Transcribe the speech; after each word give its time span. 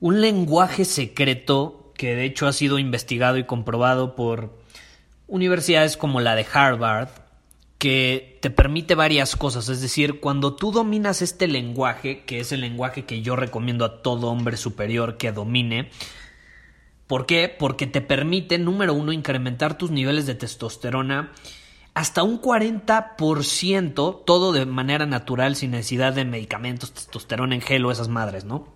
un 0.00 0.20
lenguaje 0.20 0.84
secreto 0.84 1.92
que 1.94 2.14
de 2.14 2.24
hecho 2.24 2.46
ha 2.46 2.52
sido 2.52 2.78
investigado 2.78 3.38
y 3.38 3.44
comprobado 3.44 4.14
por 4.16 4.58
universidades 5.26 5.96
como 5.96 6.20
la 6.20 6.34
de 6.34 6.46
Harvard, 6.52 7.08
que 7.78 8.38
te 8.40 8.50
permite 8.50 8.94
varias 8.94 9.36
cosas. 9.36 9.68
Es 9.68 9.80
decir, 9.80 10.20
cuando 10.20 10.54
tú 10.54 10.72
dominas 10.72 11.22
este 11.22 11.46
lenguaje, 11.46 12.24
que 12.24 12.40
es 12.40 12.52
el 12.52 12.60
lenguaje 12.60 13.04
que 13.04 13.22
yo 13.22 13.36
recomiendo 13.36 13.84
a 13.84 14.02
todo 14.02 14.28
hombre 14.28 14.56
superior 14.56 15.16
que 15.16 15.32
domine, 15.32 15.90
¿por 17.06 17.26
qué? 17.26 17.54
Porque 17.56 17.86
te 17.86 18.00
permite, 18.00 18.58
número 18.58 18.94
uno, 18.94 19.12
incrementar 19.12 19.76
tus 19.78 19.90
niveles 19.90 20.26
de 20.26 20.34
testosterona 20.34 21.32
hasta 21.94 22.22
un 22.22 22.42
40%, 22.42 24.24
todo 24.26 24.52
de 24.52 24.66
manera 24.66 25.06
natural, 25.06 25.56
sin 25.56 25.70
necesidad 25.70 26.12
de 26.12 26.26
medicamentos, 26.26 26.92
testosterona 26.92 27.54
en 27.54 27.62
gel 27.62 27.86
o 27.86 27.90
esas 27.90 28.08
madres, 28.08 28.44
¿no? 28.44 28.75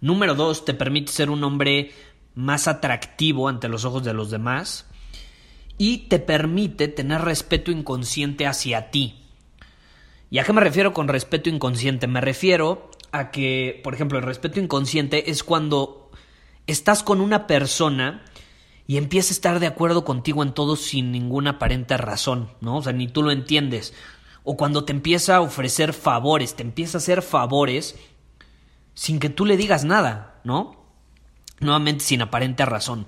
Número 0.00 0.34
dos, 0.34 0.64
te 0.64 0.74
permite 0.74 1.12
ser 1.12 1.30
un 1.30 1.42
hombre 1.44 1.92
más 2.34 2.68
atractivo 2.68 3.48
ante 3.48 3.68
los 3.68 3.84
ojos 3.84 4.04
de 4.04 4.12
los 4.12 4.30
demás 4.30 4.86
y 5.78 6.08
te 6.08 6.18
permite 6.18 6.88
tener 6.88 7.22
respeto 7.22 7.70
inconsciente 7.70 8.46
hacia 8.46 8.90
ti. 8.90 9.22
¿Y 10.30 10.38
a 10.38 10.44
qué 10.44 10.52
me 10.52 10.60
refiero 10.60 10.92
con 10.92 11.08
respeto 11.08 11.48
inconsciente? 11.48 12.06
Me 12.06 12.20
refiero 12.20 12.90
a 13.12 13.30
que, 13.30 13.80
por 13.82 13.94
ejemplo, 13.94 14.18
el 14.18 14.24
respeto 14.24 14.60
inconsciente 14.60 15.30
es 15.30 15.42
cuando 15.42 16.10
estás 16.66 17.02
con 17.02 17.20
una 17.20 17.46
persona 17.46 18.24
y 18.86 18.98
empieza 18.98 19.30
a 19.30 19.36
estar 19.36 19.60
de 19.60 19.66
acuerdo 19.66 20.04
contigo 20.04 20.42
en 20.42 20.52
todo 20.52 20.76
sin 20.76 21.12
ninguna 21.12 21.52
aparente 21.52 21.96
razón, 21.96 22.50
¿no? 22.60 22.78
O 22.78 22.82
sea, 22.82 22.92
ni 22.92 23.08
tú 23.08 23.22
lo 23.22 23.30
entiendes. 23.30 23.94
O 24.44 24.56
cuando 24.56 24.84
te 24.84 24.92
empieza 24.92 25.36
a 25.36 25.40
ofrecer 25.40 25.92
favores, 25.92 26.54
te 26.54 26.62
empieza 26.62 26.98
a 26.98 27.00
hacer 27.00 27.22
favores 27.22 27.96
sin 28.96 29.20
que 29.20 29.28
tú 29.28 29.44
le 29.44 29.56
digas 29.56 29.84
nada, 29.84 30.40
¿no? 30.42 30.74
Nuevamente 31.60 32.02
sin 32.02 32.22
aparente 32.22 32.64
razón. 32.64 33.06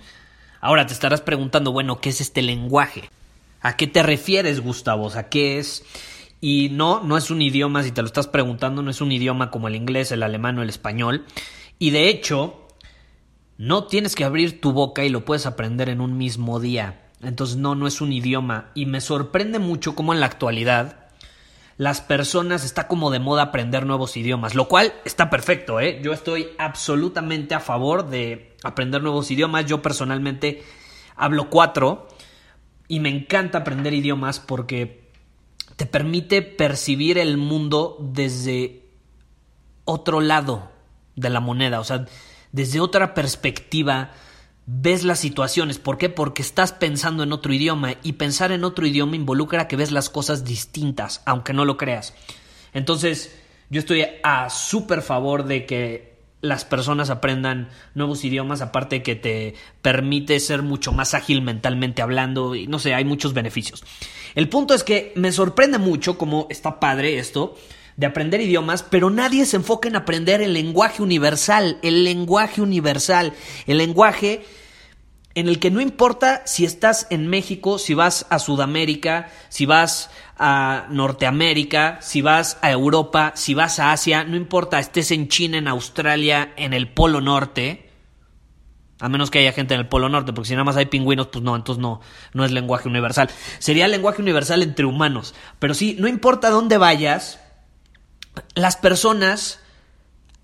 Ahora 0.60 0.86
te 0.86 0.92
estarás 0.92 1.22
preguntando, 1.22 1.72
bueno, 1.72 2.00
¿qué 2.00 2.10
es 2.10 2.20
este 2.20 2.42
lenguaje? 2.42 3.10
¿A 3.62 3.76
qué 3.76 3.86
te 3.86 4.02
refieres, 4.02 4.60
Gustavo? 4.60 5.10
¿A 5.14 5.24
qué 5.24 5.58
es? 5.58 5.84
Y 6.40 6.68
no, 6.70 7.02
no 7.02 7.16
es 7.16 7.30
un 7.30 7.40
idioma, 7.40 7.82
si 7.82 7.90
te 7.90 8.02
lo 8.02 8.06
estás 8.06 8.28
preguntando, 8.28 8.82
no 8.82 8.90
es 8.90 9.00
un 9.00 9.10
idioma 9.10 9.50
como 9.50 9.66
el 9.66 9.74
inglés, 9.74 10.12
el 10.12 10.22
alemán 10.22 10.58
o 10.58 10.62
el 10.62 10.68
español. 10.68 11.24
Y 11.78 11.90
de 11.90 12.08
hecho, 12.08 12.68
no 13.56 13.84
tienes 13.84 14.14
que 14.14 14.24
abrir 14.24 14.60
tu 14.60 14.72
boca 14.72 15.04
y 15.04 15.08
lo 15.08 15.24
puedes 15.24 15.46
aprender 15.46 15.88
en 15.88 16.02
un 16.02 16.18
mismo 16.18 16.60
día. 16.60 17.08
Entonces, 17.22 17.56
no, 17.56 17.74
no 17.74 17.86
es 17.86 18.02
un 18.02 18.12
idioma. 18.12 18.70
Y 18.74 18.84
me 18.84 19.00
sorprende 19.00 19.58
mucho 19.58 19.94
cómo 19.94 20.12
en 20.12 20.20
la 20.20 20.26
actualidad 20.26 21.07
las 21.78 22.00
personas 22.00 22.64
está 22.64 22.88
como 22.88 23.10
de 23.12 23.20
moda 23.20 23.44
aprender 23.44 23.86
nuevos 23.86 24.16
idiomas, 24.16 24.56
lo 24.56 24.66
cual 24.66 24.92
está 25.04 25.30
perfecto, 25.30 25.78
¿eh? 25.78 26.00
Yo 26.02 26.12
estoy 26.12 26.48
absolutamente 26.58 27.54
a 27.54 27.60
favor 27.60 28.08
de 28.08 28.56
aprender 28.64 29.00
nuevos 29.00 29.30
idiomas. 29.30 29.64
Yo 29.64 29.80
personalmente 29.80 30.64
hablo 31.14 31.48
cuatro 31.50 32.08
y 32.88 32.98
me 32.98 33.10
encanta 33.10 33.58
aprender 33.58 33.94
idiomas 33.94 34.40
porque 34.40 35.08
te 35.76 35.86
permite 35.86 36.42
percibir 36.42 37.16
el 37.16 37.36
mundo 37.36 37.96
desde 38.00 38.82
otro 39.84 40.20
lado 40.20 40.72
de 41.14 41.30
la 41.30 41.38
moneda, 41.38 41.78
o 41.78 41.84
sea, 41.84 42.06
desde 42.50 42.80
otra 42.80 43.14
perspectiva 43.14 44.10
ves 44.70 45.02
las 45.02 45.18
situaciones. 45.18 45.78
¿Por 45.78 45.96
qué? 45.96 46.10
Porque 46.10 46.42
estás 46.42 46.72
pensando 46.72 47.22
en 47.22 47.32
otro 47.32 47.54
idioma 47.54 47.94
y 48.02 48.12
pensar 48.12 48.52
en 48.52 48.64
otro 48.64 48.86
idioma 48.86 49.16
involucra 49.16 49.66
que 49.66 49.76
ves 49.76 49.92
las 49.92 50.10
cosas 50.10 50.44
distintas, 50.44 51.22
aunque 51.24 51.54
no 51.54 51.64
lo 51.64 51.78
creas. 51.78 52.14
Entonces, 52.74 53.34
yo 53.70 53.80
estoy 53.80 54.04
a 54.22 54.50
súper 54.50 55.00
favor 55.00 55.46
de 55.46 55.64
que 55.64 56.18
las 56.42 56.66
personas 56.66 57.08
aprendan 57.08 57.70
nuevos 57.94 58.24
idiomas, 58.24 58.60
aparte 58.60 59.02
que 59.02 59.16
te 59.16 59.54
permite 59.80 60.38
ser 60.38 60.62
mucho 60.62 60.92
más 60.92 61.14
ágil 61.14 61.40
mentalmente 61.40 62.02
hablando 62.02 62.54
y 62.54 62.66
no 62.66 62.78
sé, 62.78 62.92
hay 62.92 63.06
muchos 63.06 63.32
beneficios. 63.32 63.84
El 64.34 64.50
punto 64.50 64.74
es 64.74 64.84
que 64.84 65.12
me 65.16 65.32
sorprende 65.32 65.78
mucho 65.78 66.18
cómo 66.18 66.46
está 66.50 66.78
padre 66.78 67.18
esto 67.18 67.56
de 67.98 68.06
aprender 68.06 68.40
idiomas, 68.40 68.84
pero 68.84 69.10
nadie 69.10 69.44
se 69.44 69.56
enfoca 69.56 69.88
en 69.88 69.96
aprender 69.96 70.40
el 70.40 70.54
lenguaje 70.54 71.02
universal, 71.02 71.78
el 71.82 72.04
lenguaje 72.04 72.62
universal, 72.62 73.32
el 73.66 73.78
lenguaje 73.78 74.44
en 75.34 75.48
el 75.48 75.58
que 75.58 75.72
no 75.72 75.80
importa 75.80 76.42
si 76.46 76.64
estás 76.64 77.08
en 77.10 77.26
México, 77.26 77.76
si 77.76 77.94
vas 77.94 78.26
a 78.30 78.38
Sudamérica, 78.38 79.30
si 79.48 79.66
vas 79.66 80.10
a 80.38 80.86
Norteamérica, 80.90 81.98
si 82.00 82.22
vas 82.22 82.58
a 82.62 82.70
Europa, 82.70 83.32
si 83.34 83.54
vas 83.54 83.80
a 83.80 83.90
Asia, 83.90 84.22
no 84.22 84.36
importa, 84.36 84.78
estés 84.78 85.10
en 85.10 85.26
China, 85.26 85.58
en 85.58 85.66
Australia, 85.66 86.52
en 86.56 86.74
el 86.74 86.88
Polo 86.88 87.20
Norte, 87.20 87.90
a 89.00 89.08
menos 89.08 89.32
que 89.32 89.40
haya 89.40 89.52
gente 89.52 89.74
en 89.74 89.80
el 89.80 89.88
Polo 89.88 90.08
Norte, 90.08 90.32
porque 90.32 90.48
si 90.48 90.54
nada 90.54 90.64
más 90.64 90.76
hay 90.76 90.86
pingüinos, 90.86 91.26
pues 91.28 91.42
no, 91.42 91.56
entonces 91.56 91.82
no, 91.82 92.00
no 92.32 92.44
es 92.44 92.52
lenguaje 92.52 92.88
universal. 92.88 93.28
Sería 93.58 93.88
lenguaje 93.88 94.22
universal 94.22 94.62
entre 94.62 94.86
humanos. 94.86 95.34
Pero 95.58 95.74
sí, 95.74 95.96
no 95.98 96.06
importa 96.06 96.50
dónde 96.50 96.78
vayas, 96.78 97.40
las 98.54 98.76
personas 98.76 99.60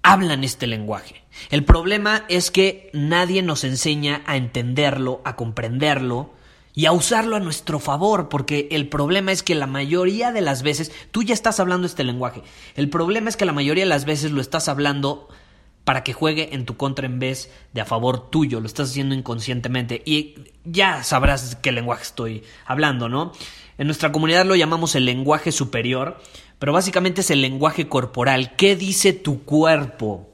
hablan 0.02 0.44
este 0.44 0.66
lenguaje. 0.66 1.24
El 1.50 1.64
problema 1.64 2.24
es 2.28 2.50
que 2.50 2.90
nadie 2.92 3.42
nos 3.42 3.64
enseña 3.64 4.22
a 4.26 4.36
entenderlo, 4.36 5.22
a 5.24 5.36
comprenderlo 5.36 6.32
y 6.74 6.86
a 6.86 6.92
usarlo 6.92 7.36
a 7.36 7.40
nuestro 7.40 7.78
favor, 7.78 8.28
porque 8.28 8.68
el 8.70 8.88
problema 8.88 9.32
es 9.32 9.42
que 9.42 9.54
la 9.54 9.66
mayoría 9.66 10.32
de 10.32 10.40
las 10.40 10.62
veces 10.62 10.92
tú 11.10 11.22
ya 11.22 11.34
estás 11.34 11.60
hablando 11.60 11.86
este 11.86 12.04
lenguaje. 12.04 12.42
El 12.74 12.90
problema 12.90 13.28
es 13.28 13.36
que 13.36 13.44
la 13.44 13.52
mayoría 13.52 13.84
de 13.84 13.90
las 13.90 14.04
veces 14.04 14.32
lo 14.32 14.40
estás 14.40 14.68
hablando 14.68 15.28
para 15.84 16.02
que 16.02 16.12
juegue 16.12 16.54
en 16.54 16.64
tu 16.64 16.76
contra 16.76 17.06
en 17.06 17.18
vez 17.18 17.50
de 17.72 17.80
a 17.80 17.84
favor 17.84 18.30
tuyo, 18.30 18.60
lo 18.60 18.66
estás 18.66 18.90
haciendo 18.90 19.14
inconscientemente 19.14 20.02
y 20.04 20.34
ya 20.64 21.02
sabrás 21.02 21.56
qué 21.56 21.72
lenguaje 21.72 22.02
estoy 22.02 22.42
hablando, 22.66 23.08
¿no? 23.08 23.32
En 23.76 23.86
nuestra 23.86 24.10
comunidad 24.10 24.46
lo 24.46 24.56
llamamos 24.56 24.94
el 24.94 25.04
lenguaje 25.04 25.52
superior 25.52 26.18
pero 26.58 26.72
básicamente 26.72 27.20
es 27.20 27.30
el 27.30 27.42
lenguaje 27.42 27.88
corporal. 27.88 28.56
¿Qué 28.56 28.76
dice 28.76 29.12
tu 29.12 29.44
cuerpo? 29.44 30.30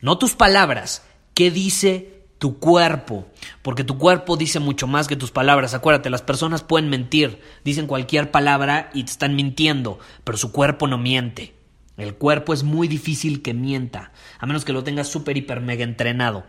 No 0.00 0.18
tus 0.18 0.34
palabras, 0.34 1.04
¿qué 1.34 1.50
dice 1.50 2.24
tu 2.38 2.58
cuerpo? 2.58 3.26
Porque 3.62 3.84
tu 3.84 3.98
cuerpo 3.98 4.36
dice 4.36 4.60
mucho 4.60 4.86
más 4.86 5.08
que 5.08 5.16
tus 5.16 5.30
palabras. 5.30 5.74
Acuérdate, 5.74 6.10
las 6.10 6.22
personas 6.22 6.62
pueden 6.62 6.90
mentir, 6.90 7.40
dicen 7.64 7.86
cualquier 7.86 8.30
palabra 8.30 8.90
y 8.92 9.04
te 9.04 9.10
están 9.10 9.34
mintiendo, 9.34 9.98
pero 10.24 10.38
su 10.38 10.52
cuerpo 10.52 10.86
no 10.86 10.98
miente. 10.98 11.54
El 11.96 12.14
cuerpo 12.14 12.52
es 12.52 12.62
muy 12.62 12.88
difícil 12.88 13.40
que 13.40 13.54
mienta, 13.54 14.12
a 14.38 14.46
menos 14.46 14.64
que 14.64 14.74
lo 14.74 14.84
tengas 14.84 15.08
súper, 15.08 15.36
hiper, 15.36 15.60
mega 15.60 15.82
entrenado. 15.82 16.44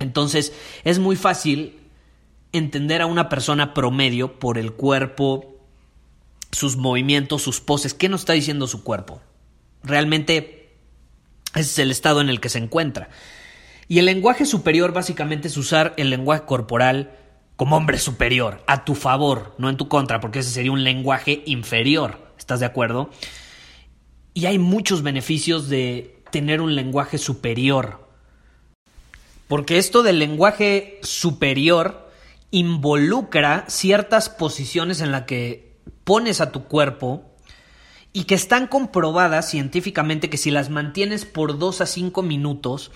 Entonces, 0.00 0.52
es 0.84 0.98
muy 0.98 1.16
fácil 1.16 1.78
entender 2.52 3.02
a 3.02 3.06
una 3.06 3.28
persona 3.28 3.74
promedio 3.74 4.38
por 4.38 4.58
el 4.58 4.72
cuerpo 4.72 5.57
sus 6.52 6.76
movimientos, 6.76 7.42
sus 7.42 7.60
poses, 7.60 7.94
¿qué 7.94 8.08
nos 8.08 8.22
está 8.22 8.32
diciendo 8.32 8.66
su 8.66 8.82
cuerpo? 8.82 9.20
Realmente 9.82 10.58
ese 11.54 11.60
es 11.60 11.78
el 11.78 11.90
estado 11.90 12.20
en 12.20 12.28
el 12.28 12.40
que 12.40 12.48
se 12.48 12.58
encuentra. 12.58 13.08
Y 13.88 13.98
el 13.98 14.04
lenguaje 14.04 14.44
superior 14.44 14.92
básicamente 14.92 15.48
es 15.48 15.56
usar 15.56 15.94
el 15.96 16.10
lenguaje 16.10 16.44
corporal 16.44 17.12
como 17.56 17.76
hombre 17.76 17.98
superior, 17.98 18.62
a 18.66 18.84
tu 18.84 18.94
favor, 18.94 19.54
no 19.58 19.68
en 19.68 19.76
tu 19.76 19.88
contra, 19.88 20.20
porque 20.20 20.40
ese 20.40 20.50
sería 20.50 20.70
un 20.70 20.84
lenguaje 20.84 21.42
inferior, 21.46 22.32
¿estás 22.38 22.60
de 22.60 22.66
acuerdo? 22.66 23.10
Y 24.34 24.46
hay 24.46 24.58
muchos 24.58 25.02
beneficios 25.02 25.68
de 25.68 26.22
tener 26.30 26.60
un 26.60 26.76
lenguaje 26.76 27.18
superior. 27.18 28.06
Porque 29.48 29.78
esto 29.78 30.02
del 30.02 30.18
lenguaje 30.18 31.00
superior 31.02 32.08
involucra 32.50 33.64
ciertas 33.68 34.28
posiciones 34.28 35.00
en 35.00 35.10
las 35.10 35.22
que 35.22 35.67
pones 36.08 36.40
a 36.40 36.52
tu 36.52 36.64
cuerpo 36.64 37.22
y 38.14 38.24
que 38.24 38.34
están 38.34 38.66
comprobadas 38.66 39.50
científicamente 39.50 40.30
que 40.30 40.38
si 40.38 40.50
las 40.50 40.70
mantienes 40.70 41.26
por 41.26 41.58
2 41.58 41.82
a 41.82 41.86
5 41.86 42.22
minutos, 42.22 42.90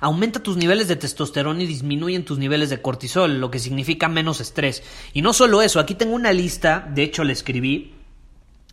aumenta 0.00 0.42
tus 0.42 0.58
niveles 0.58 0.86
de 0.86 0.96
testosterona 0.96 1.62
y 1.62 1.66
disminuyen 1.66 2.26
tus 2.26 2.38
niveles 2.38 2.68
de 2.68 2.82
cortisol, 2.82 3.40
lo 3.40 3.50
que 3.50 3.58
significa 3.58 4.10
menos 4.10 4.42
estrés. 4.42 4.82
Y 5.14 5.22
no 5.22 5.32
solo 5.32 5.62
eso, 5.62 5.80
aquí 5.80 5.94
tengo 5.94 6.14
una 6.14 6.34
lista, 6.34 6.86
de 6.92 7.04
hecho 7.04 7.24
la 7.24 7.32
escribí, 7.32 7.94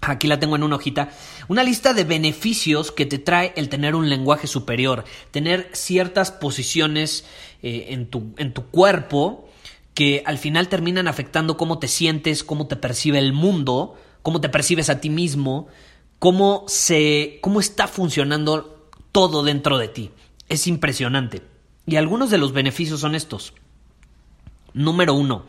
aquí 0.01 0.27
la 0.27 0.41
tengo 0.41 0.57
en 0.57 0.63
una 0.63 0.75
hojita, 0.75 1.11
una 1.47 1.63
lista 1.63 1.93
de 1.93 2.03
beneficios 2.03 2.91
que 2.91 3.05
te 3.05 3.17
trae 3.17 3.53
el 3.55 3.69
tener 3.69 3.95
un 3.95 4.09
lenguaje 4.09 4.47
superior, 4.47 5.05
tener 5.31 5.69
ciertas 5.71 6.31
posiciones 6.31 7.23
eh, 7.63 7.85
en, 7.91 8.07
tu, 8.07 8.33
en 8.35 8.53
tu 8.53 8.65
cuerpo 8.65 9.47
que 9.95 10.21
al 10.25 10.37
final 10.37 10.67
terminan 10.67 11.07
afectando 11.07 11.57
cómo 11.57 11.79
te 11.79 11.87
sientes, 11.87 12.43
cómo 12.43 12.67
te 12.67 12.75
percibe 12.75 13.17
el 13.17 13.33
mundo, 13.33 13.95
cómo 14.21 14.41
te 14.41 14.49
percibes 14.49 14.89
a 14.89 14.99
ti 14.99 15.09
mismo, 15.09 15.67
cómo 16.19 16.65
se 16.67 17.39
cómo 17.41 17.59
está 17.59 17.87
funcionando 17.87 18.89
todo 19.11 19.41
dentro 19.41 19.77
de 19.77 19.87
ti. 19.87 20.11
Es 20.49 20.67
impresionante. 20.67 21.41
Y 21.87 21.95
algunos 21.95 22.29
de 22.29 22.37
los 22.37 22.51
beneficios 22.51 22.99
son 22.99 23.15
estos. 23.15 23.53
Número 24.73 25.13
uno, 25.13 25.45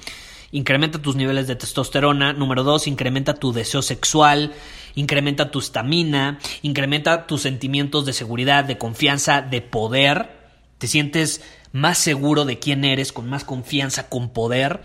incrementa 0.52 1.02
tus 1.02 1.16
niveles 1.16 1.48
de 1.48 1.56
testosterona. 1.56 2.32
Número 2.32 2.62
dos, 2.62 2.86
incrementa 2.86 3.34
tu 3.34 3.52
deseo 3.52 3.82
sexual, 3.82 4.54
incrementa 4.94 5.50
tu 5.50 5.58
estamina, 5.58 6.38
incrementa 6.62 7.26
tus 7.26 7.42
sentimientos 7.42 8.06
de 8.06 8.12
seguridad, 8.12 8.64
de 8.64 8.78
confianza, 8.78 9.42
de 9.42 9.62
poder. 9.62 10.30
Te 10.78 10.86
sientes 10.86 11.42
más 11.76 11.98
seguro 11.98 12.44
de 12.44 12.58
quién 12.58 12.84
eres, 12.84 13.12
con 13.12 13.28
más 13.28 13.44
confianza, 13.44 14.08
con 14.08 14.30
poder 14.30 14.80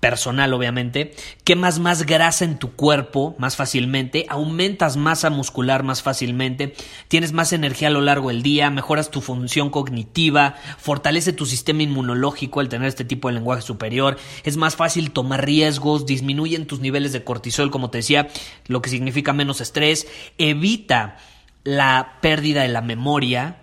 personal 0.00 0.52
obviamente, 0.52 1.14
quemas 1.42 1.78
más 1.78 2.04
grasa 2.04 2.44
en 2.44 2.58
tu 2.58 2.72
cuerpo 2.72 3.34
más 3.38 3.56
fácilmente, 3.56 4.26
aumentas 4.28 4.96
masa 4.96 5.30
muscular 5.30 5.82
más 5.82 6.02
fácilmente, 6.02 6.74
tienes 7.08 7.32
más 7.32 7.52
energía 7.52 7.88
a 7.88 7.90
lo 7.90 8.02
largo 8.02 8.28
del 8.28 8.42
día, 8.42 8.70
mejoras 8.70 9.10
tu 9.10 9.20
función 9.20 9.70
cognitiva, 9.70 10.54
fortalece 10.78 11.32
tu 11.32 11.46
sistema 11.46 11.82
inmunológico 11.82 12.60
al 12.60 12.68
tener 12.68 12.88
este 12.88 13.04
tipo 13.04 13.28
de 13.28 13.34
lenguaje 13.34 13.62
superior, 13.62 14.18
es 14.44 14.56
más 14.56 14.76
fácil 14.76 15.10
tomar 15.10 15.44
riesgos, 15.44 16.06
disminuyen 16.06 16.66
tus 16.66 16.80
niveles 16.80 17.12
de 17.12 17.24
cortisol, 17.24 17.70
como 17.70 17.90
te 17.90 17.98
decía, 17.98 18.28
lo 18.68 18.82
que 18.82 18.90
significa 18.90 19.32
menos 19.32 19.60
estrés, 19.60 20.06
evita 20.38 21.16
la 21.64 22.18
pérdida 22.20 22.62
de 22.62 22.68
la 22.68 22.82
memoria, 22.82 23.56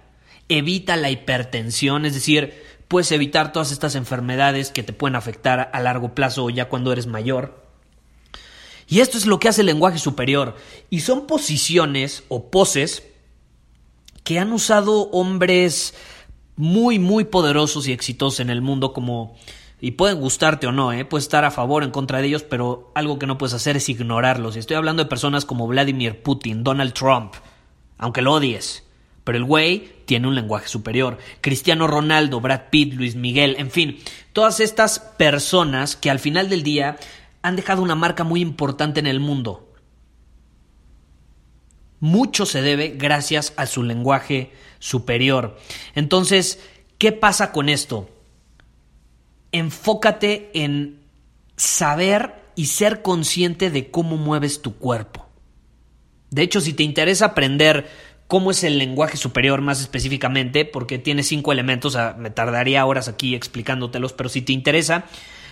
evita 0.50 0.98
la 0.98 1.10
hipertensión, 1.10 2.06
es 2.06 2.14
decir, 2.14 2.54
puedes 2.94 3.12
evitar 3.12 3.52
todas 3.52 3.72
estas 3.72 3.96
enfermedades 3.96 4.70
que 4.70 4.84
te 4.84 4.94
pueden 4.94 5.16
afectar 5.16 5.72
a 5.74 5.80
largo 5.80 6.14
plazo 6.14 6.44
o 6.44 6.52
ya 6.52 6.70
cuando 6.70 6.92
eres 6.92 7.08
mayor. 7.08 7.66
Y 8.88 9.00
esto 9.00 9.18
es 9.18 9.26
lo 9.26 9.40
que 9.40 9.50
hace 9.50 9.62
el 9.62 9.66
lenguaje 9.66 9.98
superior. 9.98 10.56
Y 10.92 11.00
son 11.00 11.26
posiciones 11.26 12.24
o 12.28 12.52
poses 12.52 13.02
que 14.24 14.38
han 14.38 14.54
usado 14.54 15.10
hombres 15.10 15.96
muy, 16.56 17.00
muy 17.00 17.24
poderosos 17.24 17.88
y 17.88 17.94
exitosos 17.94 18.42
en 18.42 18.52
el 18.52 18.62
mundo 18.62 18.94
como... 18.94 19.38
Y 19.82 19.94
pueden 19.94 20.20
gustarte 20.20 20.68
o 20.68 20.72
no, 20.72 20.94
¿eh? 20.94 21.04
puedes 21.04 21.26
estar 21.26 21.46
a 21.46 21.50
favor 21.50 21.82
o 21.82 21.86
en 21.88 21.92
contra 21.92 22.22
de 22.22 22.28
ellos, 22.28 22.44
pero 22.44 22.92
algo 22.94 23.18
que 23.18 23.26
no 23.26 23.40
puedes 23.40 23.56
hacer 23.56 23.76
es 23.76 23.90
ignorarlos. 23.90 24.56
Y 24.56 24.60
estoy 24.60 24.78
hablando 24.78 25.04
de 25.04 25.10
personas 25.10 25.46
como 25.46 25.66
Vladimir 25.66 26.22
Putin, 26.22 26.64
Donald 26.64 26.94
Trump, 26.94 27.34
aunque 27.98 28.22
lo 28.22 28.34
odies. 28.34 28.84
Pero 29.24 29.40
el 29.40 29.46
güey 29.46 29.93
tiene 30.14 30.28
un 30.28 30.36
lenguaje 30.36 30.68
superior. 30.68 31.18
Cristiano 31.42 31.88
Ronaldo, 31.88 32.40
Brad 32.40 32.70
Pitt, 32.70 32.94
Luis 32.94 33.16
Miguel, 33.16 33.56
en 33.58 33.72
fin, 33.72 33.98
todas 34.32 34.60
estas 34.60 35.00
personas 35.00 35.96
que 35.96 36.12
al 36.12 36.20
final 36.20 36.50
del 36.50 36.62
día 36.62 36.98
han 37.42 37.56
dejado 37.56 37.82
una 37.82 37.96
marca 37.96 38.24
muy 38.24 38.40
importante 38.40 39.00
en 39.00 39.08
el 39.08 39.20
mundo. 39.20 39.74
Mucho 42.00 42.46
se 42.46 42.62
debe 42.62 42.90
gracias 42.90 43.54
a 43.58 43.66
su 43.66 43.82
lenguaje 43.82 44.54
superior. 44.78 45.58
Entonces, 45.96 46.60
¿qué 47.00 47.12
pasa 47.12 47.52
con 47.52 47.68
esto? 47.68 48.08
Enfócate 49.52 50.52
en 50.54 51.02
saber 51.58 52.36
y 52.56 52.68
ser 52.68 53.02
consciente 53.02 53.72
de 53.72 53.90
cómo 53.90 54.18
mueves 54.18 54.62
tu 54.62 54.76
cuerpo. 54.76 55.28
De 56.30 56.44
hecho, 56.44 56.62
si 56.62 56.74
te 56.74 56.84
interesa 56.84 57.26
aprender 57.26 57.90
cómo 58.28 58.52
es 58.52 58.64
el 58.64 58.78
lenguaje 58.78 59.18
superior 59.18 59.62
más 59.62 59.82
específicamente, 59.82 60.66
porque 60.66 60.98
tiene 61.00 61.24
cinco 61.24 61.52
elementos, 61.52 61.98
me 62.18 62.30
tardaría 62.30 62.86
horas 62.86 63.08
aquí 63.08 63.36
explicándotelos, 63.36 64.14
pero 64.14 64.30
si 64.30 64.42
te 64.42 64.54
interesa, 64.54 65.06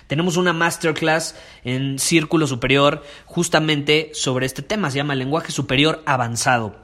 tenemos 0.07 0.37
una 0.37 0.51
masterclass 0.53 1.35
en 1.63 1.99
Círculo 1.99 2.47
Superior 2.47 3.03
justamente 3.25 4.11
sobre 4.13 4.45
este 4.45 4.61
tema, 4.61 4.91
se 4.91 4.97
llama 4.97 5.15
lenguaje 5.15 5.51
superior 5.51 6.03
avanzado. 6.05 6.75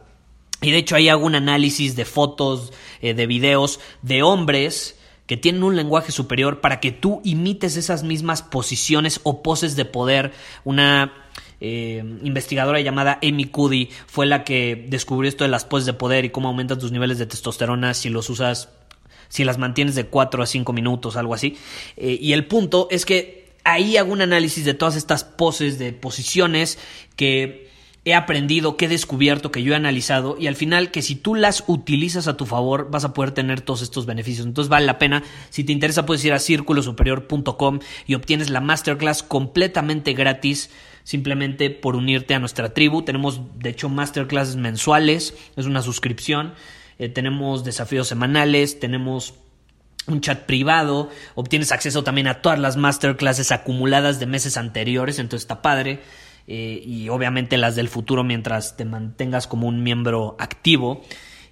Y 0.62 0.72
de 0.72 0.78
hecho 0.78 0.96
ahí 0.96 1.10
hago 1.10 1.26
un 1.26 1.36
análisis 1.36 1.96
de 1.96 2.06
fotos, 2.06 2.74
eh, 3.02 3.14
de 3.14 3.28
videos 3.28 3.80
de 4.02 4.24
hombres 4.24 4.98
que 5.28 5.38
tienen 5.38 5.64
un 5.64 5.76
lenguaje 5.76 6.12
superior 6.12 6.62
para 6.62 6.80
que 6.80 6.92
tú 6.92 7.22
imites 7.24 7.76
esas 7.76 8.04
mismas 8.04 8.42
posiciones 8.42 9.20
o 9.24 9.44
poses 9.44 9.76
de 9.76 9.86
poder, 9.86 10.32
una 10.64 11.14
eh, 11.60 12.04
investigadora 12.24 12.80
llamada 12.82 13.20
Amy 13.24 13.46
Cuddy 13.46 13.90
fue 14.06 14.26
la 14.26 14.44
que 14.44 14.86
descubrió 14.90 15.30
esto 15.30 15.44
de 15.44 15.50
las 15.50 15.66
poses 15.66 15.86
de 15.86 15.94
poder 15.94 16.26
y 16.26 16.30
cómo 16.30 16.48
aumentan 16.48 16.80
tus 16.80 16.92
niveles 16.92 17.18
de 17.18 17.26
testosterona 17.26 17.94
si 17.94 18.10
los 18.10 18.30
usas, 18.30 18.70
si 19.30 19.44
las 19.44 19.58
mantienes 19.58 19.96
de 19.96 20.06
4 20.06 20.44
a 20.44 20.46
5 20.46 20.74
minutos, 20.74 21.16
algo 21.16 21.34
así. 21.34 21.58
Eh, 21.96 22.18
y 22.22 22.34
el 22.34 22.46
punto 22.46 22.88
es 22.92 23.06
que 23.06 23.48
ahí 23.64 23.98
hago 23.98 24.14
un 24.14 24.22
análisis 24.22 24.66
de 24.66 24.74
todas 24.74 24.96
estas 24.96 25.24
poses, 25.24 25.78
de 25.80 25.94
posiciones 25.94 26.78
que 27.16 27.67
he 28.08 28.16
aprendido, 28.16 28.78
que 28.78 28.86
he 28.86 28.88
descubierto, 28.88 29.52
que 29.52 29.64
yo 29.64 29.74
he 29.74 29.76
analizado 29.76 30.38
y 30.40 30.48
al 30.48 30.56
final 30.56 30.92
que 30.92 31.02
si 31.02 31.16
tú 31.16 31.36
las 31.36 31.66
utilizas 31.68 32.30
a 32.30 32.38
tu 32.38 32.46
favor 32.46 32.90
vas 32.90 33.04
a 33.04 33.14
poder 33.14 33.32
tener 33.32 33.60
todos 33.60 33.82
estos 33.82 34.06
beneficios. 34.06 34.48
Entonces 34.48 34.70
vale 34.70 34.86
la 34.86 34.98
pena, 34.98 35.24
si 35.50 35.66
te 35.66 35.74
interesa 35.74 36.06
puedes 36.06 36.24
ir 36.24 36.32
a 36.32 36.40
círculosuperior.com 36.40 37.80
y 38.06 38.14
obtienes 38.14 38.50
la 38.50 38.62
masterclass 38.62 39.24
completamente 39.24 40.14
gratis 40.14 40.70
simplemente 41.04 41.70
por 41.70 41.98
unirte 41.98 42.34
a 42.34 42.40
nuestra 42.40 42.74
tribu. 42.74 43.02
Tenemos 43.02 43.42
de 43.60 43.72
hecho 43.72 43.90
masterclasses 43.90 44.56
mensuales, 44.56 45.34
es 45.58 45.66
una 45.66 45.82
suscripción, 45.82 46.54
eh, 47.00 47.10
tenemos 47.10 47.66
desafíos 47.66 48.08
semanales, 48.08 48.80
tenemos 48.80 49.34
un 50.08 50.22
chat 50.22 50.46
privado, 50.46 51.10
obtienes 51.36 51.74
acceso 51.74 52.06
también 52.06 52.28
a 52.28 52.42
todas 52.42 52.58
las 52.58 52.78
masterclasses 52.78 53.52
acumuladas 53.52 54.18
de 54.22 54.28
meses 54.28 54.56
anteriores, 54.56 55.20
entonces 55.20 55.44
está 55.44 55.62
padre. 55.62 56.00
Eh, 56.48 56.82
y 56.86 57.10
obviamente 57.10 57.58
las 57.58 57.76
del 57.76 57.90
futuro 57.90 58.24
mientras 58.24 58.78
te 58.78 58.86
mantengas 58.86 59.48
como 59.48 59.68
un 59.68 59.84
miembro 59.84 60.36
activo. 60.40 61.04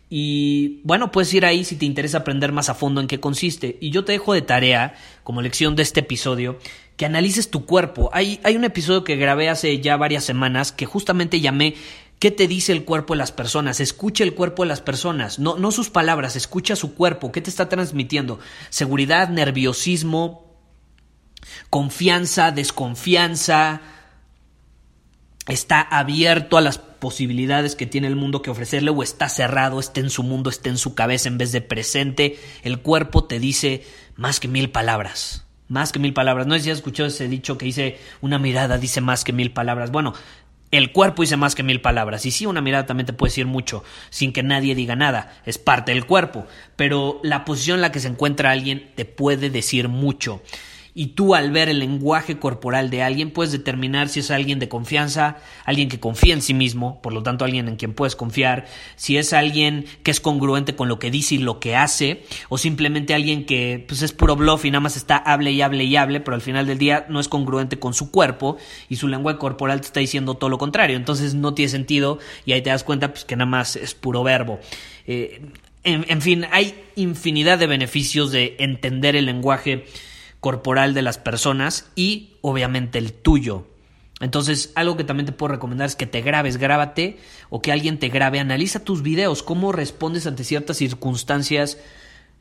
Y 0.10 0.82
bueno, 0.84 1.12
puedes 1.12 1.34
ir 1.34 1.46
ahí 1.46 1.64
si 1.64 1.76
te 1.76 1.86
interesa 1.86 2.20
aprender 2.20 2.52
más 2.52 2.70
a 2.70 2.76
fondo 2.76 3.02
en 3.02 3.08
qué 3.08 3.20
consiste. 3.20 3.78
Y 3.82 3.90
yo 3.90 4.06
te 4.06 4.14
dejo 4.14 4.34
de 4.34 4.42
tarea, 4.42 4.96
como 5.24 5.42
lección 5.42 5.76
de 5.76 5.84
este 5.84 6.02
episodio, 6.02 6.60
que 6.96 7.06
analices 7.06 7.50
tu 7.50 7.66
cuerpo. 7.66 8.10
Hay, 8.14 8.40
hay 8.44 8.56
un 8.56 8.64
episodio 8.64 9.04
que 9.04 9.18
grabé 9.18 9.50
hace 9.50 9.82
ya 9.82 9.98
varias 9.98 10.24
semanas 10.24 10.72
que 10.72 10.86
justamente 10.86 11.42
llamé 11.42 11.76
¿Qué 12.20 12.32
te 12.32 12.48
dice 12.48 12.72
el 12.72 12.86
cuerpo 12.86 13.14
de 13.14 13.18
las 13.18 13.32
personas? 13.32 13.80
Escucha 13.80 14.24
el 14.24 14.34
cuerpo 14.34 14.64
de 14.64 14.70
las 14.70 14.82
personas, 14.82 15.38
no, 15.38 15.58
no 15.58 15.72
sus 15.72 15.90
palabras, 15.90 16.36
escucha 16.36 16.76
su 16.76 16.96
cuerpo. 16.96 17.32
¿Qué 17.32 17.42
te 17.42 17.50
está 17.50 17.68
transmitiendo? 17.68 18.40
Seguridad, 18.70 19.30
nerviosismo, 19.30 20.56
confianza, 21.70 22.52
desconfianza, 22.52 23.82
está 25.48 25.82
abierto 25.82 26.58
a 26.58 26.62
las 26.62 26.78
posibilidades 26.78 27.76
que 27.76 27.86
tiene 27.86 28.08
el 28.08 28.16
mundo 28.16 28.42
que 28.42 28.50
ofrecerle 28.50 28.90
o 28.90 29.04
está 29.04 29.30
cerrado, 29.30 29.80
está 29.80 30.00
en 30.00 30.10
su 30.10 30.24
mundo, 30.24 30.50
está 30.50 30.70
en 30.70 30.78
su 30.78 30.96
cabeza 30.96 31.30
en 31.30 31.38
vez 31.38 31.52
de 31.52 31.62
presente. 31.62 32.40
El 32.64 32.80
cuerpo 32.80 33.26
te 33.26 33.40
dice 33.40 33.84
más 34.16 34.40
que 34.40 34.48
mil 34.48 34.72
palabras. 34.72 35.46
Más 35.68 35.92
que 35.92 36.00
mil 36.00 36.14
palabras. 36.14 36.48
No 36.48 36.56
sé 36.56 36.62
si 36.62 36.72
has 36.72 36.78
escuchado 36.78 37.08
ese 37.08 37.28
dicho 37.28 37.58
que 37.58 37.66
dice 37.66 38.00
una 38.22 38.40
mirada 38.40 38.78
dice 38.78 39.02
más 39.02 39.24
que 39.24 39.34
mil 39.34 39.52
palabras. 39.52 39.92
Bueno, 39.92 40.14
el 40.72 40.92
cuerpo 40.92 41.22
dice 41.22 41.38
más 41.38 41.54
que 41.54 41.64
mil 41.64 41.82
palabras. 41.82 42.26
Y 42.26 42.32
sí, 42.32 42.46
una 42.46 42.62
mirada 42.62 42.86
también 42.86 43.06
te 43.06 43.14
puede 43.14 43.30
decir 43.30 43.46
mucho 43.46 43.84
sin 44.10 44.34
que 44.34 44.44
nadie 44.44 44.74
diga 44.74 44.96
nada. 44.96 45.42
Es 45.46 45.58
parte 45.58 45.92
del 45.92 46.06
cuerpo. 46.06 46.48
Pero 46.76 47.20
la 47.24 47.46
posición 47.46 47.78
en 47.78 47.82
la 47.82 47.92
que 47.92 48.00
se 48.00 48.08
encuentra 48.08 48.52
alguien 48.52 48.92
te 48.96 49.06
puede 49.06 49.50
decir 49.50 49.90
mucho 49.90 50.42
y 50.98 51.08
tú 51.08 51.36
al 51.36 51.52
ver 51.52 51.68
el 51.68 51.80
lenguaje 51.80 52.40
corporal 52.40 52.90
de 52.90 53.04
alguien 53.04 53.30
puedes 53.30 53.52
determinar 53.52 54.08
si 54.08 54.22
es 54.22 54.32
alguien 54.32 54.60
de 54.60 54.70
confianza, 54.70 55.38
alguien 55.66 55.90
que 55.90 56.00
confía 56.00 56.34
en 56.34 56.42
sí 56.42 56.54
mismo, 56.54 57.02
por 57.02 57.12
lo 57.12 57.22
tanto 57.22 57.44
alguien 57.44 57.68
en 57.68 57.76
quien 57.76 57.94
puedes 57.94 58.16
confiar, 58.16 58.66
si 58.96 59.18
es 59.18 59.34
alguien 59.34 59.86
que 60.04 60.12
es 60.12 60.22
congruente 60.22 60.78
con 60.78 60.88
lo 60.88 60.98
que 60.98 61.12
dice 61.12 61.36
y 61.36 61.40
lo 61.40 61.60
que 61.60 61.76
hace, 61.76 62.24
o 62.48 62.58
simplemente 62.58 63.14
alguien 63.14 63.46
que 63.46 63.84
pues 63.86 64.02
es 64.02 64.14
puro 64.14 64.38
bluff 64.38 64.64
y 64.64 64.72
nada 64.72 64.80
más 64.80 64.96
está 64.96 65.18
hable 65.18 65.52
y 65.52 65.62
hable 65.62 65.84
y 65.84 65.98
hable, 65.98 66.22
pero 66.22 66.34
al 66.34 66.42
final 66.42 66.66
del 66.66 66.78
día 66.78 67.06
no 67.10 67.20
es 67.20 67.28
congruente 67.28 67.78
con 67.78 67.94
su 67.94 68.10
cuerpo 68.10 68.56
y 68.88 68.96
su 68.96 69.10
lenguaje 69.10 69.38
corporal 69.38 69.82
te 69.82 69.88
está 69.88 70.00
diciendo 70.00 70.36
todo 70.36 70.50
lo 70.50 70.58
contrario, 70.58 70.96
entonces 70.96 71.36
no 71.36 71.54
tiene 71.54 71.70
sentido 71.70 72.20
y 72.46 72.54
ahí 72.54 72.62
te 72.62 72.70
das 72.70 72.86
cuenta 72.86 73.12
pues, 73.12 73.26
que 73.26 73.36
nada 73.36 73.50
más 73.50 73.76
es 73.76 73.94
puro 73.96 74.24
verbo. 74.24 74.62
Eh, 75.08 75.42
en, 75.84 76.22
fin, 76.22 76.48
hay 76.52 76.74
infinidad 76.96 77.60
de 77.60 77.68
beneficios 77.68 78.32
de 78.32 78.56
entender 78.58 79.16
el 79.16 79.28
lenguaje 79.28 79.86
corporal 80.46 80.94
de 80.94 81.02
las 81.02 81.18
personas 81.18 81.90
y 81.96 82.36
obviamente 82.42 83.00
el 83.00 83.14
tuyo. 83.14 83.66
Entonces, 84.20 84.72
algo 84.76 84.96
que 84.96 85.04
también 85.04 85.26
te 85.26 85.32
puedo 85.32 85.54
recomendar 85.54 85.88
es 85.88 85.96
que 85.96 86.06
te 86.06 86.22
grabes, 86.22 86.58
grábate 86.58 87.18
o 87.50 87.64
que 87.64 87.72
alguien 87.72 87.98
te 87.98 88.10
grabe, 88.10 88.40
analiza 88.40 88.84
tus 88.84 89.02
videos, 89.02 89.42
cómo 89.42 89.72
respondes 89.72 90.28
ante 90.28 90.44
ciertas 90.44 90.78
circunstancias 90.78 91.80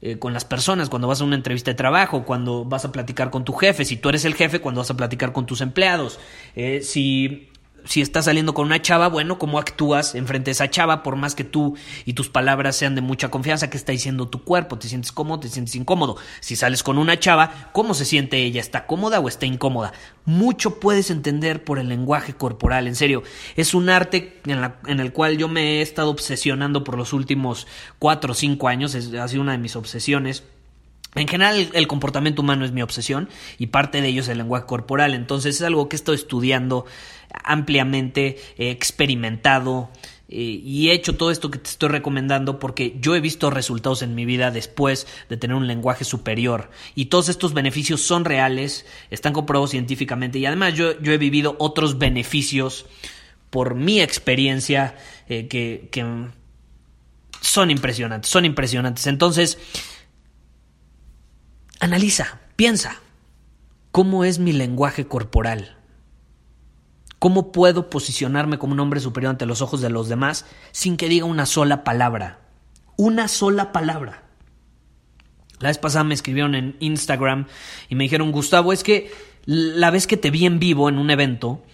eh, 0.02 0.18
con 0.18 0.34
las 0.34 0.44
personas, 0.44 0.90
cuando 0.90 1.08
vas 1.08 1.22
a 1.22 1.24
una 1.24 1.36
entrevista 1.36 1.70
de 1.70 1.76
trabajo, 1.76 2.26
cuando 2.26 2.66
vas 2.66 2.84
a 2.84 2.92
platicar 2.92 3.30
con 3.30 3.42
tu 3.42 3.54
jefe, 3.54 3.86
si 3.86 3.96
tú 3.96 4.10
eres 4.10 4.26
el 4.26 4.34
jefe, 4.34 4.60
cuando 4.60 4.82
vas 4.82 4.90
a 4.90 4.98
platicar 4.98 5.32
con 5.32 5.46
tus 5.46 5.62
empleados, 5.62 6.20
eh, 6.56 6.82
si 6.82 7.48
si 7.84 8.00
estás 8.00 8.24
saliendo 8.24 8.54
con 8.54 8.66
una 8.66 8.80
chava, 8.80 9.08
bueno, 9.08 9.38
cómo 9.38 9.58
actúas 9.58 10.14
enfrente 10.14 10.46
de 10.46 10.52
esa 10.52 10.70
chava, 10.70 11.02
por 11.02 11.16
más 11.16 11.34
que 11.34 11.44
tú 11.44 11.76
y 12.04 12.14
tus 12.14 12.28
palabras 12.28 12.76
sean 12.76 12.94
de 12.94 13.00
mucha 13.00 13.30
confianza, 13.30 13.70
¿qué 13.70 13.76
está 13.76 13.92
diciendo 13.92 14.28
tu 14.28 14.42
cuerpo? 14.42 14.78
¿Te 14.78 14.88
sientes 14.88 15.12
cómodo? 15.12 15.40
¿Te 15.40 15.48
sientes 15.48 15.74
incómodo? 15.76 16.16
Si 16.40 16.56
sales 16.56 16.82
con 16.82 16.98
una 16.98 17.18
chava, 17.18 17.70
¿cómo 17.72 17.94
se 17.94 18.04
siente 18.04 18.38
ella? 18.38 18.60
¿Está 18.60 18.86
cómoda 18.86 19.20
o 19.20 19.28
está 19.28 19.46
incómoda? 19.46 19.92
Mucho 20.24 20.80
puedes 20.80 21.10
entender 21.10 21.64
por 21.64 21.78
el 21.78 21.88
lenguaje 21.88 22.34
corporal, 22.34 22.86
en 22.86 22.96
serio. 22.96 23.22
Es 23.56 23.74
un 23.74 23.90
arte 23.90 24.40
en, 24.46 25.00
el 25.00 25.12
cual 25.12 25.36
yo 25.36 25.48
me 25.48 25.78
he 25.78 25.82
estado 25.82 26.10
obsesionando 26.10 26.84
por 26.84 26.96
los 26.96 27.12
últimos 27.12 27.66
cuatro 27.98 28.32
o 28.32 28.34
cinco 28.34 28.68
años, 28.68 28.94
es, 28.94 29.12
ha 29.14 29.28
sido 29.28 29.42
una 29.42 29.52
de 29.52 29.58
mis 29.58 29.76
obsesiones. 29.76 30.44
En 31.14 31.28
general, 31.28 31.70
el 31.72 31.86
comportamiento 31.86 32.42
humano 32.42 32.64
es 32.64 32.72
mi 32.72 32.82
obsesión 32.82 33.28
y 33.58 33.68
parte 33.68 34.00
de 34.00 34.08
ello 34.08 34.22
es 34.22 34.28
el 34.28 34.38
lenguaje 34.38 34.66
corporal. 34.66 35.14
Entonces, 35.14 35.56
es 35.56 35.62
algo 35.62 35.88
que 35.88 35.96
he 35.96 35.98
estado 35.98 36.14
estudiando 36.14 36.86
ampliamente, 37.44 38.38
he 38.58 38.70
experimentado 38.70 39.90
eh, 40.28 40.60
y 40.64 40.88
he 40.88 40.94
hecho 40.94 41.16
todo 41.16 41.30
esto 41.30 41.50
que 41.50 41.58
te 41.58 41.68
estoy 41.68 41.90
recomendando 41.90 42.58
porque 42.58 42.96
yo 43.00 43.14
he 43.14 43.20
visto 43.20 43.50
resultados 43.50 44.02
en 44.02 44.14
mi 44.14 44.24
vida 44.24 44.50
después 44.50 45.06
de 45.28 45.36
tener 45.36 45.56
un 45.56 45.66
lenguaje 45.66 46.04
superior. 46.04 46.70
Y 46.94 47.06
todos 47.06 47.28
estos 47.28 47.54
beneficios 47.54 48.00
son 48.00 48.24
reales, 48.24 48.86
están 49.10 49.32
comprobados 49.32 49.70
científicamente 49.70 50.38
y 50.38 50.46
además 50.46 50.74
yo, 50.74 50.90
he 50.90 51.18
vivido 51.18 51.56
otros 51.58 51.98
beneficios 51.98 52.86
por 53.50 53.74
mi 53.74 54.00
experiencia 54.00 54.96
eh, 55.28 55.46
que, 55.46 55.88
que 55.92 56.04
son 57.40 57.70
impresionantes, 57.70 58.30
son 58.30 58.44
impresionantes. 58.44 59.06
Entonces, 59.06 59.58
Analiza, 61.80 62.40
piensa, 62.56 63.00
¿cómo 63.90 64.24
es 64.24 64.38
mi 64.38 64.52
lenguaje 64.52 65.06
corporal? 65.06 65.76
¿Cómo 67.18 67.52
puedo 67.52 67.88
posicionarme 67.88 68.58
como 68.58 68.74
un 68.74 68.80
hombre 68.80 69.00
superior 69.00 69.30
ante 69.30 69.46
los 69.46 69.62
ojos 69.62 69.80
de 69.80 69.90
los 69.90 70.08
demás 70.08 70.44
sin 70.72 70.96
que 70.96 71.08
diga 71.08 71.24
una 71.24 71.46
sola 71.46 71.82
palabra? 71.82 72.40
Una 72.96 73.28
sola 73.28 73.72
palabra. 73.72 74.24
La 75.58 75.68
vez 75.68 75.78
pasada 75.78 76.04
me 76.04 76.14
escribieron 76.14 76.54
en 76.54 76.76
Instagram 76.80 77.46
y 77.88 77.94
me 77.94 78.04
dijeron, 78.04 78.30
Gustavo, 78.30 78.72
es 78.72 78.82
que 78.82 79.10
la 79.46 79.90
vez 79.90 80.06
que 80.06 80.16
te 80.16 80.30
vi 80.30 80.44
en 80.44 80.58
vivo 80.58 80.88
en 80.88 80.98
un 80.98 81.10
evento 81.10 81.64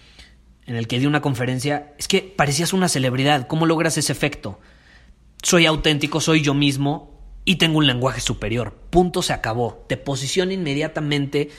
en 0.65 0.75
el 0.75 0.87
que 0.87 0.99
di 0.99 1.05
una 1.05 1.21
conferencia, 1.21 1.93
es 1.97 2.07
que 2.07 2.21
parecías 2.21 2.71
una 2.71 2.87
celebridad. 2.87 3.47
¿Cómo 3.47 3.65
logras 3.65 3.97
ese 3.97 4.13
efecto? 4.13 4.59
Soy 5.43 5.65
auténtico, 5.65 6.21
soy 6.21 6.41
yo 6.41 6.53
mismo 6.53 7.10
y 7.45 7.55
tengo 7.55 7.79
un 7.79 7.87
lenguaje 7.87 8.21
superior. 8.21 8.73
Punto 8.89 9.21
se 9.21 9.33
acabó. 9.33 9.85
Te 9.87 9.97
posiciona 9.97 10.53
inmediatamente 10.53 11.49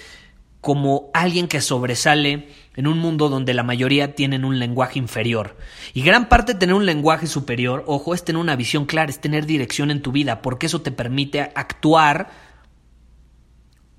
como 0.61 1.11
alguien 1.13 1.49
que 1.49 1.61
sobresale 1.61 2.49
en 2.77 2.87
un 2.87 2.97
mundo 2.99 3.29
donde 3.29 3.53
la 3.53 3.65
mayoría 3.65 4.15
tienen 4.15 4.45
un 4.45 4.61
lenguaje 4.61 5.01
inferior. 5.01 5.57
Y 5.93 6.03
gran 6.03 6.29
parte 6.29 6.53
de 6.53 6.61
tener 6.61 6.77
un 6.77 6.87
lenguaje 6.87 7.27
superior, 7.27 7.83
ojo, 7.89 8.15
es 8.15 8.25
tener 8.25 8.41
una 8.41 8.55
visión 8.55 8.87
clara, 8.87 9.11
es 9.11 9.21
tener 9.21 9.45
dirección 9.45 9.91
en 9.91 10.03
tu 10.03 10.13
vida, 10.13 10.41
porque 10.41 10.67
eso 10.67 10.81
te 10.81 10.93
permite 10.93 11.41
actuar 11.41 12.31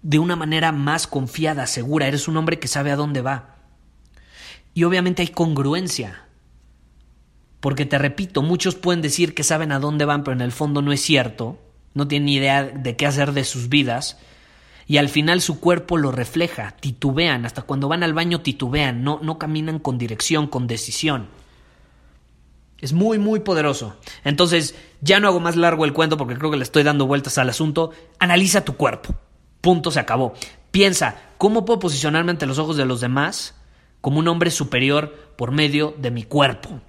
de 0.01 0.19
una 0.19 0.37
manera 0.37 0.71
más 0.71 1.05
confiada, 1.05 1.67
segura. 1.67 2.07
Eres 2.07 2.29
un 2.29 2.37
hombre 2.37 2.59
que 2.59 2.69
sabe 2.69 2.91
a 2.91 2.95
dónde 2.95 3.21
va. 3.21 3.57
Y 4.73 4.85
obviamente 4.85 5.21
hay 5.21 5.27
congruencia. 5.27 6.27
Porque 7.59 7.85
te 7.85 7.97
repito, 7.97 8.41
muchos 8.41 8.75
pueden 8.75 9.01
decir 9.01 9.33
que 9.33 9.43
saben 9.43 9.73
a 9.73 9.79
dónde 9.79 10.05
van, 10.05 10.23
pero 10.23 10.35
en 10.35 10.41
el 10.41 10.53
fondo 10.53 10.81
no 10.81 10.93
es 10.93 11.01
cierto 11.01 11.62
no 11.93 12.07
tienen 12.07 12.25
ni 12.25 12.35
idea 12.35 12.63
de 12.63 12.95
qué 12.95 13.05
hacer 13.05 13.33
de 13.33 13.43
sus 13.43 13.69
vidas 13.69 14.17
y 14.88 14.97
al 14.97 15.09
final 15.09 15.41
su 15.41 15.59
cuerpo 15.59 15.97
lo 15.97 16.12
refleja, 16.12 16.75
titubean, 16.79 17.45
hasta 17.45 17.62
cuando 17.62 17.88
van 17.88 18.03
al 18.03 18.13
baño 18.13 18.41
titubean, 18.41 19.03
no, 19.03 19.19
no 19.21 19.38
caminan 19.38 19.79
con 19.79 19.97
dirección, 19.97 20.47
con 20.47 20.67
decisión. 20.67 21.27
Es 22.79 22.91
muy, 22.91 23.17
muy 23.17 23.39
poderoso. 23.39 23.95
Entonces, 24.25 24.75
ya 25.00 25.21
no 25.21 25.29
hago 25.29 25.39
más 25.39 25.55
largo 25.55 25.85
el 25.85 25.93
cuento 25.93 26.17
porque 26.17 26.35
creo 26.35 26.51
que 26.51 26.57
le 26.57 26.63
estoy 26.63 26.83
dando 26.83 27.07
vueltas 27.07 27.38
al 27.38 27.50
asunto. 27.50 27.91
Analiza 28.19 28.65
tu 28.65 28.75
cuerpo. 28.75 29.15
Punto, 29.62 29.89
se 29.89 30.01
acabó. 30.01 30.33
Piensa, 30.69 31.15
¿cómo 31.38 31.63
puedo 31.63 31.79
posicionarme 31.79 32.31
ante 32.31 32.45
los 32.45 32.59
ojos 32.59 32.75
de 32.75 32.85
los 32.85 33.00
demás 33.00 33.55
como 34.01 34.19
un 34.19 34.27
hombre 34.27 34.51
superior 34.51 35.33
por 35.38 35.51
medio 35.51 35.95
de 35.97 36.12
mi 36.12 36.23
cuerpo? 36.23 36.81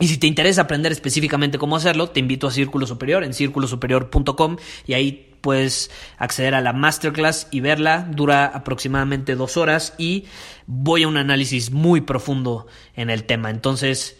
Y 0.00 0.08
si 0.08 0.18
te 0.18 0.26
interesa 0.26 0.62
aprender 0.62 0.90
específicamente 0.90 1.58
cómo 1.58 1.76
hacerlo, 1.76 2.10
te 2.10 2.18
invito 2.20 2.48
a 2.48 2.50
Círculo 2.50 2.86
Superior 2.86 3.22
en 3.22 3.32
círculosuperior.com 3.32 4.56
y 4.86 4.94
ahí 4.94 5.34
puedes 5.40 5.90
acceder 6.18 6.54
a 6.54 6.60
la 6.60 6.72
masterclass 6.72 7.46
y 7.52 7.60
verla. 7.60 8.08
Dura 8.10 8.46
aproximadamente 8.46 9.36
dos 9.36 9.56
horas 9.56 9.94
y 9.96 10.24
voy 10.66 11.04
a 11.04 11.08
un 11.08 11.16
análisis 11.16 11.70
muy 11.70 12.00
profundo 12.00 12.66
en 12.96 13.08
el 13.08 13.24
tema. 13.24 13.50
Entonces, 13.50 14.16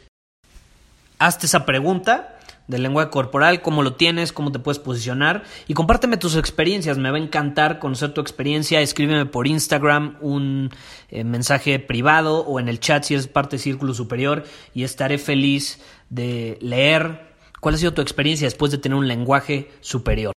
hazte 1.19 1.47
esa 1.47 1.67
pregunta 1.67 2.34
del 2.67 2.83
lenguaje 2.83 3.11
corporal, 3.11 3.63
cómo 3.63 3.83
lo 3.83 3.95
tienes, 3.95 4.33
cómo 4.33 4.51
te 4.53 4.59
puedes 4.59 4.79
posicionar 4.79 5.45
y 5.69 5.75
compárteme 5.75 6.17
tus 6.17 6.37
experiencias, 6.37 6.99
me 6.99 7.11
va 7.11 7.19
a 7.19 7.21
encantar 7.21 7.79
conocer 7.79 8.15
tu 8.15 8.21
experiencia, 8.21 8.81
escríbeme 8.81 9.27
por 9.27 9.47
Instagram 9.47 10.17
un 10.21 10.71
eh, 11.11 11.25
mensaje 11.25 11.79
privado 11.79 12.41
o 12.41 12.59
en 12.61 12.69
el 12.69 12.81
chat 12.81 13.05
si 13.05 13.15
eres 13.15 13.27
parte 13.27 13.57
de 13.57 13.63
Círculo 13.63 13.95
Superior 13.95 14.45
y 14.75 14.85
estaré 14.85 15.19
feliz 15.19 15.81
de 16.09 16.59
leer 16.61 17.35
cuál 17.61 17.75
ha 17.75 17.79
sido 17.79 17.95
tu 17.95 18.03
experiencia 18.03 18.47
después 18.47 18.73
de 18.73 18.79
tener 18.79 18.97
un 18.97 19.09
lenguaje 19.09 19.71
superior. 19.81 20.33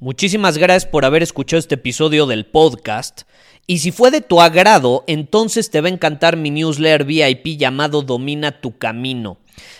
Muchísimas 0.00 0.58
gracias 0.58 0.86
por 0.86 1.04
haber 1.04 1.24
escuchado 1.24 1.58
este 1.58 1.74
episodio 1.74 2.26
del 2.26 2.46
podcast. 2.46 3.22
Y 3.66 3.78
si 3.78 3.90
fue 3.90 4.10
de 4.10 4.20
tu 4.20 4.40
agrado, 4.40 5.02
entonces 5.08 5.70
te 5.70 5.80
va 5.80 5.88
a 5.88 5.92
encantar 5.92 6.36
mi 6.36 6.50
newsletter 6.50 7.04
VIP 7.04 7.58
llamado 7.58 8.02
Domina 8.02 8.60
tu 8.60 8.78
Camino. 8.78 9.38